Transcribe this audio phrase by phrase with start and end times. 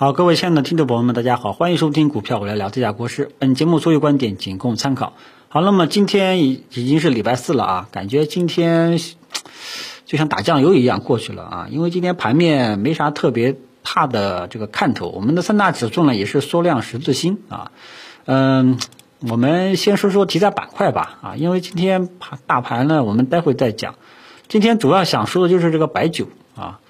[0.00, 3.32] 好，各位亲爱的听众朋友们，大家好，欢迎收听股票我来聊这家国师。
[3.38, 5.12] 本节目所有观点仅供参考。
[5.50, 8.98] 好，那么今天已已经是礼拜四了啊，感觉今天
[10.06, 17.70] 就像打酱油一样过去了啊，因为今天盘面没啥特别大的这个看头，我们的三大指数呢也是缩量十字星啊。
[18.24, 18.78] 嗯，
[19.28, 23.96] 我们先说说题材板块吧啊，因为今天盘大盘呢，我们待会再讲。
[24.48, 26.26] 今天主要想说的就是这个白酒
[26.56, 26.80] 啊。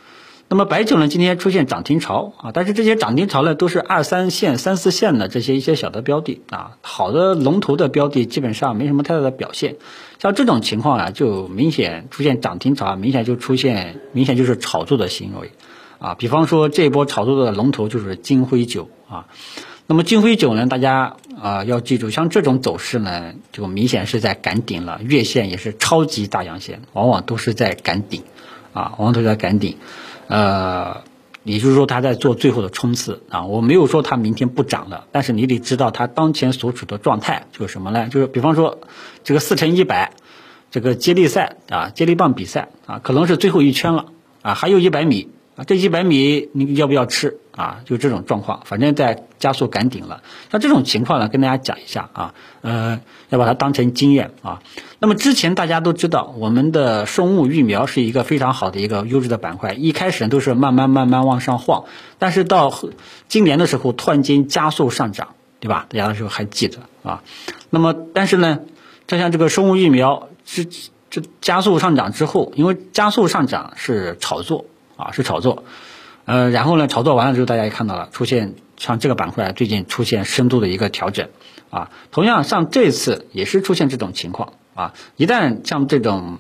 [0.53, 9.77] 那么白酒呢，今天出现涨停潮啊，但是这些涨停潮呢，都是二三线、三四线的这些一些小的标的啊，好的龙头的标的基本上没什么太大的表现。
[10.19, 15.52] 像这种情况啊，就明显出现涨停潮，明显就出现明显就是炒作的行为
[16.01, 16.16] 啊。
[16.16, 19.27] 比方说这一波炒作的龙头就是金辉酒啊。
[19.87, 28.24] 那么金辉酒呢，大家啊要记住，像这种走势呢，就明显是在赶顶了，月线也是超级大阳线，往往都是在赶顶
[28.73, 29.77] 啊，往往都在赶顶。
[30.30, 31.02] 呃，
[31.43, 38.09] 也就是说他在做最后的冲刺啊，我没有说他明天不涨了，但是你得知道他当前所处的状态就是什么呢？
[38.09, 38.79] 就是比方说
[39.24, 40.13] 这个四乘一百
[40.71, 44.07] 这个接力赛啊，接力棒比赛啊，可能是最后一圈了
[44.43, 45.29] 啊，还有一百米。
[45.66, 47.80] 这一百米你要不要吃啊？
[47.85, 50.23] 就这种状况，反正在加速赶顶了。
[50.51, 54.63] 像这种情况呢，跟大家讲一下啊，呃，要把它当成经验啊。
[54.99, 61.85] 那么之前大家都知道，我们的生物育苗是一个非常好的一个优质的板块，一开始都是慢慢慢慢往上晃，
[62.19, 62.73] 但是到
[63.29, 65.87] 今年的时候突然间加速上涨，对吧？
[65.91, 67.22] 大家的时候还记得啊？
[67.69, 68.61] 那么但是呢，
[69.06, 70.65] 就像这个生物疫苗这
[71.11, 74.65] 这加速上涨之后，因为加速上涨是炒作。
[75.00, 75.65] 啊，是炒作，
[76.26, 81.28] 呃，然后呢，炒作完了之后，大家也看到了，出现像这个板块最近出现深度的一个调整，
[81.70, 86.38] 啊，同样像这次也是出现这种情况，啊，一旦像这种，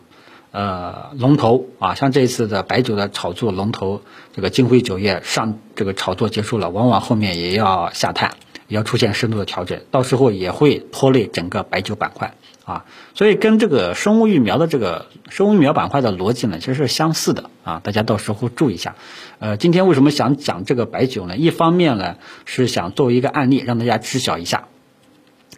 [0.50, 4.02] 呃，龙头啊，像这次的白酒的炒作龙头，
[4.34, 8.34] 这个金辉酒业上这个炒作结束了，往往后面也要下探，
[8.68, 12.34] 也要出现深度的调整，到时候也会拖累整个白酒板块。
[12.70, 17.80] 啊，所以跟这个生物疫苗的这个生物疫苗板块的逻辑呢，其实是相似的啊。
[17.82, 18.94] 大家到时候注意一下。
[19.40, 21.36] 呃，今天为什么想讲这个白酒呢？
[21.36, 22.14] 一方面呢
[22.44, 24.68] 是想作为一个案例，让大家知晓一下，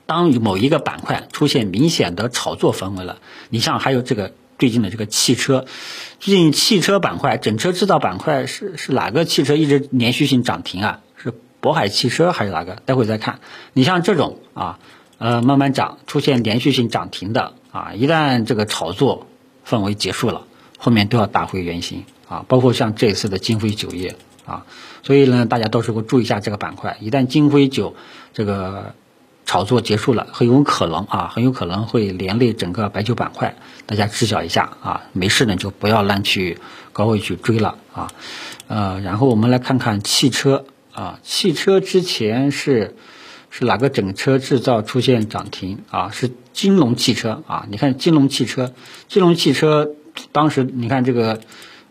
[0.06, 3.18] 当某一个板块出现明显的炒作氛围了，
[3.50, 5.66] 你像还有这个最近的这个汽车，
[6.18, 11.00] 最近汽车板块、整车制造板块是是哪个汽车一直连续性涨停啊？
[11.22, 12.76] 是渤海汽车还是哪个？
[12.86, 13.40] 待会再看。
[13.74, 14.78] 你像这种啊。
[15.22, 19.28] 呃，慢慢涨，出现连续性涨停的啊，一旦这个炒作
[19.64, 22.44] 氛围结束了，后面都要打回原形啊。
[22.48, 24.66] 包括像这次的金辉酒业啊，
[25.04, 26.96] 所以呢，大家到时候注意一下这个板块。
[27.00, 27.94] 一旦金辉酒
[28.32, 28.96] 这个
[29.46, 33.54] 炒作结束了，很有可能啊，很有可能会连累整个白酒板块，
[33.86, 35.02] 大家知晓一下啊。
[35.12, 36.58] 没事呢，就不要乱去
[36.92, 38.10] 高位去追了啊。
[38.66, 42.96] 呃，然后我们来看看汽车啊，汽车之前是。
[43.54, 46.10] 是哪个整车制造出现涨停啊？
[46.10, 47.66] 是金龙汽车啊！
[47.68, 48.72] 你看金龙汽车，
[49.08, 49.90] 金龙汽车
[50.32, 51.38] 当时你看这个，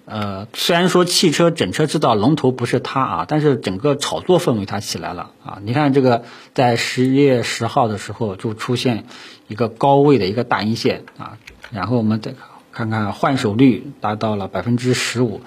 [0.05, 5.59] 呃，虽然说汽车整车制造龙头不是它啊，但是整个炒作氛围它起来了啊！
[5.63, 6.23] 你看这个
[6.55, 9.05] 在十月十号的时候就出现
[9.47, 11.37] 一个高位的一个大阴线啊，
[11.69, 12.33] 然后我们再
[12.71, 15.41] 看看换手率达到了百分之十五。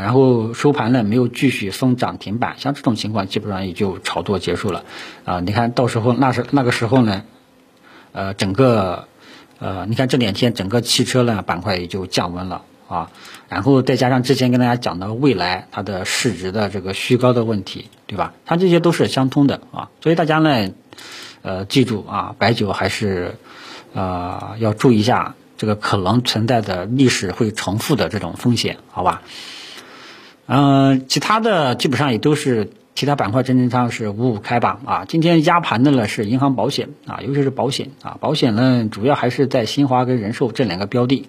[0.00, 4.84] 然后收盘呢没有继续封涨停板，像这种情况基本上也就炒作结束了。
[5.24, 7.22] 啊，你看到时候那时那个时候呢，
[8.12, 9.08] 呃，整个
[9.58, 13.10] 呃，你看这两天整个汽车呢板块也就降温了啊。
[13.48, 18.34] 然后再加上之前跟大家讲的未来它的市值的这个虚高的问题，对吧？
[18.46, 19.90] 它这些都是相通的啊。
[20.02, 20.70] 所以大家呢，
[21.42, 23.36] 呃，记住啊，白酒还是
[23.92, 29.22] 呃要注意一下这个可能存在的历史会重复的这种风险，好吧？
[30.46, 35.04] 嗯，其他的基本上也都是其他板块正正常是五五开吧啊。
[35.06, 41.26] 今天压盘的呢是银行保险啊，尤其是保险啊，保险呢主要还是在新华跟人寿这两个标的。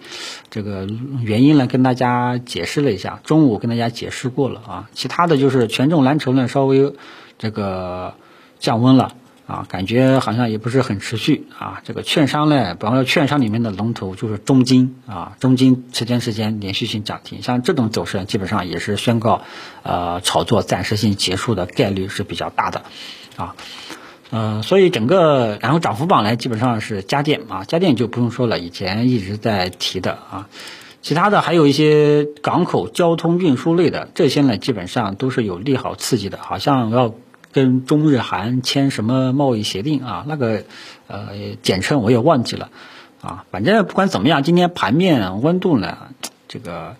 [0.50, 0.86] 这个
[1.22, 4.90] 原因呢跟大家解释了一下，中午跟大家解释过了啊。
[4.92, 6.92] 其他的就是权重蓝筹呢稍微
[7.38, 8.14] 这个
[8.58, 9.12] 降温了。
[9.46, 11.80] 啊，感觉好像也不是很持续啊。
[11.84, 19.42] 这个券商呢，比方说券商里面的龙头就是中金啊，中金时间时间连续性涨停，像这种走势基本上也是宣告，
[19.84, 22.82] 呃，炒作暂时性结束的概率是比较大的，
[23.36, 23.54] 啊，
[24.30, 30.48] 呃，所以整个然后涨幅榜呢，基本上是家电啊，家电就不用说了，以前一直在提的啊，
[31.02, 37.14] 其他的还有一些港口交通运输类的，这些呢基本上都是有利好刺激的，好像要。
[37.56, 40.26] 跟中日韩签什么贸易协定啊？
[40.28, 40.64] 那个
[41.06, 41.28] 呃
[41.62, 42.68] 简称我也忘记了
[43.22, 43.46] 啊。
[43.50, 46.08] 反正不管怎么样，今天盘面温度呢，
[46.48, 46.96] 这个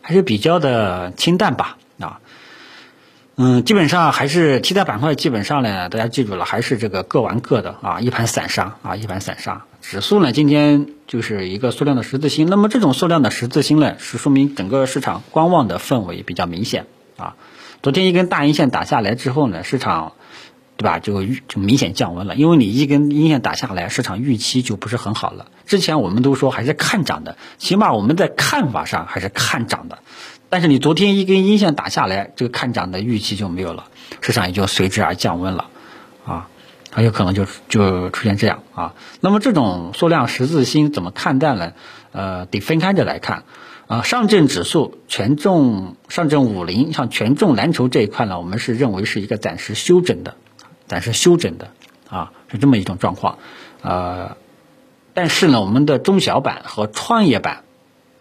[0.00, 2.20] 还是比较的清淡吧啊。
[3.34, 9.64] 嗯，基本上还是题材板块，基本上呢，大家记住了，还是这个各玩各的啊，一盘散沙啊，一盘散沙。
[9.80, 17.34] 指数呢，今天就是一个缩量的十字星，那么这种缩量的十字星呢，是说明整个市场观望的氛围比较明显啊。
[17.82, 20.12] 昨天一根大阴线打下来之后呢，市场
[20.76, 25.46] 对吧，就就明显降温了，因为你一根阴线打下来，市场预期就不是很好了。
[25.66, 29.98] 之前我们都说还是看涨的，起码我们在看法上还是看涨的。
[30.48, 33.84] 但是你昨天一根阴线打下来，这个看涨的预期就没有了，
[34.20, 35.68] 市场也就随之而降温了，
[36.26, 36.48] 啊，
[36.90, 38.94] 很有可能就就出现这样啊。
[39.20, 41.72] 那么这种缩量十字星怎么看待呢？
[42.12, 43.44] 呃，得分开着来看，
[43.90, 50.36] 啊，上证指数、权重、上证五零，像权重蓝筹这一块呢，我们是认为是一个暂时休整的，
[50.86, 51.72] 暂时休整的，
[52.08, 53.40] 啊，是这么一种状况，
[53.82, 54.36] 呃，
[55.12, 57.64] 但是呢，我们的中小板和创业板，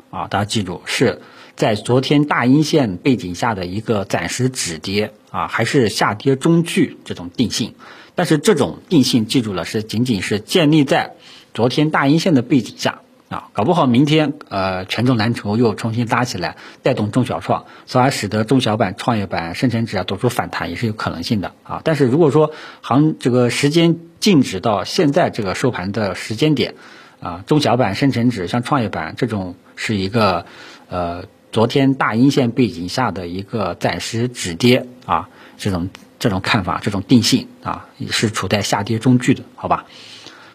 [0.09, 1.21] 啊，大家记住是。
[1.55, 7.75] 在昨天大阴线背景下的一个暂时止跌啊，还是下跌中距这种定性，
[8.15, 11.17] 但是这种定性记住了是仅仅是建立在
[11.53, 21.81] 昨天大阴线的背景下啊，搞不好明天呃权重蓝筹又重新拉起来，带动中小创，从而使得中小板、创业板、深成指啊走出反弹也是有可能性的啊。
[21.83, 26.75] 但是如果说行这个时间静止到现在这个收盘的时间点
[27.21, 30.45] 啊，中小板、深成指像创业板这种是一个
[30.89, 31.25] 呃。
[31.51, 35.89] 昨天大阴线背景下的一个暂时止跌啊，这种
[36.19, 39.87] 这种看法，这种定性啊，也是处在下跌中距的，好吧？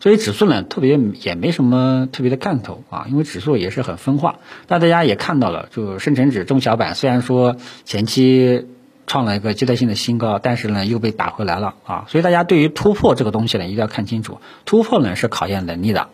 [0.05, 4.37] 所以指数呢，特别也没什么特别的看头啊，因为指数也是很分化。
[4.67, 7.57] 但大家也看到了，就深成指中小板虽然说
[7.87, 8.67] 前期
[9.07, 12.05] 创了一个阶段性的新高，但是呢又被打回来了啊。
[12.09, 16.09] 所以大家对于突破这个东西呢，一定要看清楚，突破呢是考验能力的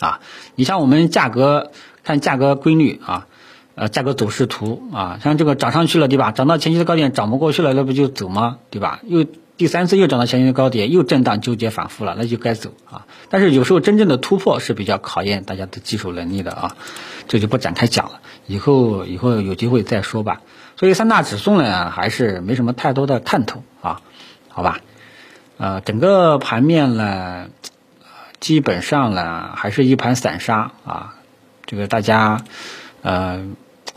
[0.00, 0.18] 啊。
[0.56, 1.70] 你像我们价格
[2.02, 3.28] 看价格规律啊。
[3.76, 6.32] 呃，价格走势图啊，像这个涨上去了，对吧？
[6.32, 8.58] 涨到前期的高点，涨不过去了，那不就走吗？
[8.68, 9.00] 对吧？
[9.04, 9.24] 又
[9.60, 13.04] 第三次又涨到前期的高点，又震荡纠结反复了，那就该走啊。
[13.28, 16.76] 但是有时候真正的突破是比较考验大家的技术能力的啊，
[17.28, 20.40] 这就不展开讲了，以后以后有机会再说吧。
[20.78, 24.00] 所以三大指数呢，还是没什么太多的看头啊，
[24.48, 24.80] 好吧？
[25.58, 27.50] 呃，整个盘面呢，
[28.40, 31.16] 基本上呢，还是一盘散沙啊，
[31.66, 32.42] 这个大家
[33.02, 33.44] 呃。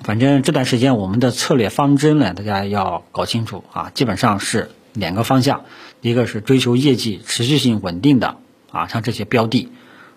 [0.01, 5.65] 反正这段时间我们的策略方针呢，大家要搞清楚啊，基本上是两个方向，
[6.01, 8.37] 一个是追求业绩持续性稳定的
[8.71, 9.69] 啊，像这些标的，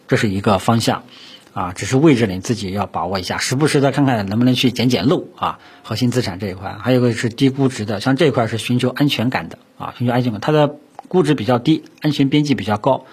[0.08, 1.04] 这是一个方向
[1.52, 10.76] 啊，只是位置你自己要把握一下，时不时的看看能不能去捡捡漏啊，核心资产这一块，还有一个是低估值的，像这一块是寻求安全感的啊，寻求安全感，它的
[11.08, 13.04] 估值比较低，安全边际比较高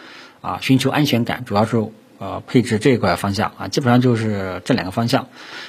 [0.42, 1.86] 啊，寻求安全感主要是。
[2.20, 5.28] 呃，配置这一块方向啊，基本上就是这两个方向，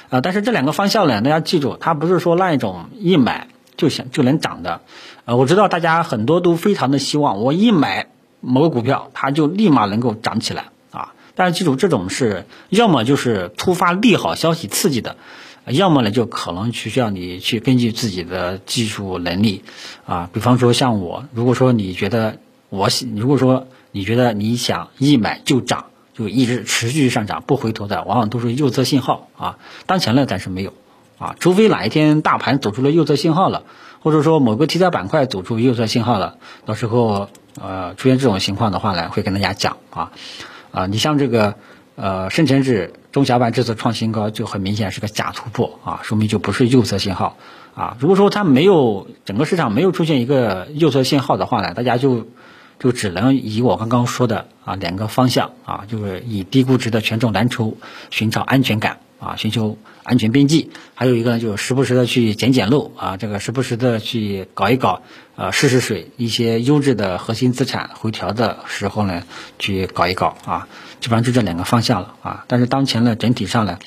[0.09, 4.79] 啊，但是这两个方向呢，大家记住，它不是说那一种一买就想就能涨的，
[5.25, 8.07] 呃，我知道大家很多都非常的希望我一买
[8.41, 15.17] 某个股票，它就立马能够涨起来啊，但是记住，这种是要么就是突发利好消息刺激的，
[15.65, 19.63] 要么呢就可能需要你去根据自己的技术能力
[20.05, 22.37] 啊，比方说像我，如果说你觉得
[22.69, 25.85] 我，如果说你觉得你想一买就涨。
[26.17, 29.57] 就一直持续上涨不回头的，往往都是右侧信号啊。
[29.85, 30.73] 当前呢暂时没有
[31.17, 33.63] 啊，除非哪一天大盘走出了右侧信号了，
[34.01, 37.29] 或者说某个题材板块走出右侧信号了，到时候
[37.61, 40.11] 呃出现这种情况的话呢，会跟大家讲啊
[40.71, 40.85] 啊。
[40.87, 41.55] 你像这个
[41.95, 47.37] 呃深成指中小板这次创新高，就很明显是个假突破啊，说明就不是右侧信号
[47.75, 47.97] 啊。
[47.99, 52.27] 如果说它没有整个市场没有出现一个右侧信号的话呢，大家就。
[52.77, 57.77] 就只能以我刚刚说的啊两个方向啊，就是以低估值的权重蓝筹
[58.09, 65.01] 寻找安全感啊，寻求安全边际；还有一个呢，就是时不时的去捡捡漏啊，这个时不时的去搞一搞
[65.35, 69.23] 呃试试水，一些优质的核心资产回调的时候呢，
[69.57, 70.67] 去搞一搞啊，
[70.99, 72.45] 基本上就这两个方向了啊。
[72.47, 73.79] 但是当前呢，整体上呢，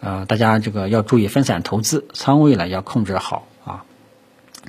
[0.00, 3.84] 呃，大家这个要注意分散投资，仓位呢要控制好啊。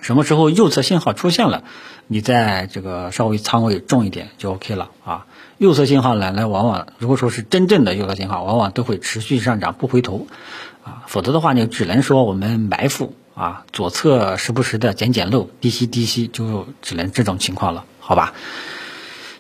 [0.02, 1.64] 什么时候右侧信号出现了？
[2.08, 5.26] 你在这个稍微仓位重一点就 OK 了啊。
[5.64, 10.28] 右侧信号呢，来往往如果说是真正的右侧信号，往往都会持续上涨不回头
[10.84, 11.04] 啊。
[11.08, 18.34] 否则的话，你只能说我们埋伏啊，左侧时不时的捡捡漏，低吸低吸，就只能这种情况了，好吧？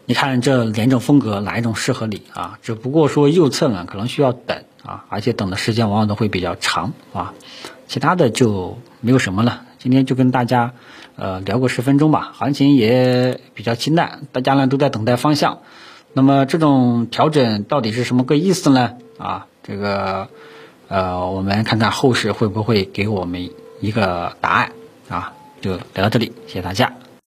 [0.05, 2.57] 你看这两种风格哪一种适合你啊？
[2.61, 7.33] 只不过说右侧呢，可能需要等啊，而且等的时间往往都会比较长啊。
[7.89, 9.63] 其他的就没有什么了。
[9.77, 10.71] 今天就跟大家。
[11.15, 15.59] 呃，聊个十分钟吧，行情也比较清淡，大家呢都在等待方向。
[16.13, 18.93] 那么这种调整到底是什么个意思呢？
[19.17, 20.29] 啊，这个
[20.87, 23.49] 呃，我们看看后市会不会给我们
[23.81, 24.71] 一个答案
[25.09, 25.33] 啊？
[25.61, 26.93] 就聊到这里，谢谢大家。